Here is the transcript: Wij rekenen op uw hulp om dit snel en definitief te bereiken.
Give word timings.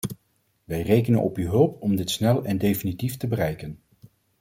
Wij 0.63 0.81
rekenen 0.81 1.21
op 1.21 1.37
uw 1.37 1.47
hulp 1.49 1.81
om 1.81 1.95
dit 1.95 2.09
snel 2.09 2.43
en 2.43 2.57
definitief 2.57 3.17
te 3.17 3.27
bereiken. 3.27 3.79